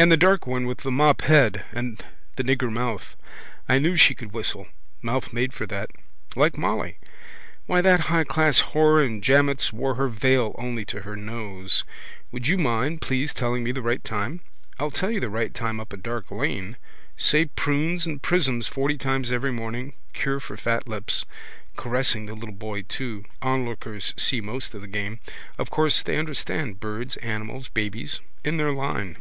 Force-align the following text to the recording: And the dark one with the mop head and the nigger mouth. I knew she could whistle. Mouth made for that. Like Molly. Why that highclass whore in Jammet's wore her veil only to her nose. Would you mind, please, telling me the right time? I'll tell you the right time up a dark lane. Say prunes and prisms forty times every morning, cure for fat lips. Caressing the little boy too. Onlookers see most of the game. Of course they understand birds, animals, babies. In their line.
And 0.00 0.12
the 0.12 0.16
dark 0.16 0.46
one 0.46 0.64
with 0.66 0.78
the 0.82 0.92
mop 0.92 1.22
head 1.22 1.64
and 1.72 2.04
the 2.36 2.44
nigger 2.44 2.70
mouth. 2.70 3.16
I 3.68 3.80
knew 3.80 3.96
she 3.96 4.14
could 4.14 4.30
whistle. 4.30 4.68
Mouth 5.02 5.32
made 5.32 5.52
for 5.52 5.66
that. 5.66 5.90
Like 6.36 6.56
Molly. 6.56 6.98
Why 7.66 7.80
that 7.80 8.02
highclass 8.02 8.62
whore 8.70 9.04
in 9.04 9.22
Jammet's 9.22 9.72
wore 9.72 9.96
her 9.96 10.06
veil 10.06 10.54
only 10.56 10.84
to 10.84 11.00
her 11.00 11.16
nose. 11.16 11.82
Would 12.30 12.46
you 12.46 12.56
mind, 12.58 13.00
please, 13.00 13.34
telling 13.34 13.64
me 13.64 13.72
the 13.72 13.82
right 13.82 14.04
time? 14.04 14.38
I'll 14.78 14.92
tell 14.92 15.10
you 15.10 15.18
the 15.18 15.28
right 15.28 15.52
time 15.52 15.80
up 15.80 15.92
a 15.92 15.96
dark 15.96 16.30
lane. 16.30 16.76
Say 17.16 17.46
prunes 17.46 18.06
and 18.06 18.22
prisms 18.22 18.68
forty 18.68 18.96
times 18.98 19.32
every 19.32 19.50
morning, 19.50 19.94
cure 20.12 20.38
for 20.38 20.56
fat 20.56 20.86
lips. 20.86 21.24
Caressing 21.76 22.26
the 22.26 22.34
little 22.34 22.54
boy 22.54 22.82
too. 22.82 23.24
Onlookers 23.42 24.14
see 24.16 24.40
most 24.40 24.76
of 24.76 24.80
the 24.80 24.86
game. 24.86 25.18
Of 25.58 25.70
course 25.70 26.04
they 26.04 26.16
understand 26.18 26.78
birds, 26.78 27.16
animals, 27.16 27.66
babies. 27.66 28.20
In 28.44 28.58
their 28.58 28.70
line. 28.72 29.16